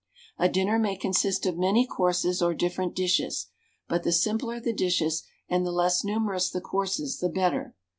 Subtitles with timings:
[0.39, 3.51] A dinner may consist of many courses or different dishes,
[3.87, 7.75] but the simpler the dishes and the less numerous the courses the better.